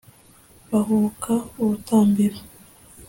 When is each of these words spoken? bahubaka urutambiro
bahubaka 0.71 1.33
urutambiro 1.61 2.37